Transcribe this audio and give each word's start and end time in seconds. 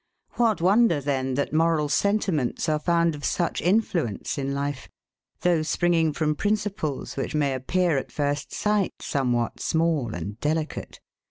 What 0.31 0.61
wonder 0.61 0.99
then, 0.99 1.35
that 1.35 1.53
moral 1.53 1.87
sentiments 1.87 2.67
are 2.67 2.79
found 2.79 3.13
of 3.13 3.23
such 3.23 3.61
influence 3.61 4.39
in 4.39 4.51
life; 4.51 4.89
though 5.41 5.61
springing 5.61 6.11
from 6.11 6.33
principles, 6.33 7.15
which 7.15 7.35
may 7.35 7.53
appear, 7.53 7.99
at 7.99 8.11
first 8.11 8.51
sight, 8.51 8.95
somewhat 9.03 9.59
small 9.59 10.15
and 10.15 10.39
delicate? 10.39 10.99